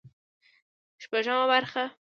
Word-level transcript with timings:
شپږمه 1.03 1.45
برخه 1.51 1.83